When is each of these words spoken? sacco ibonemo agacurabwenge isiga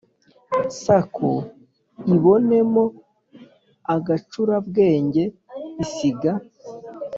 sacco 0.81 1.31
ibonemo 2.15 2.83
agacurabwenge 3.93 5.23
isiga 5.83 6.33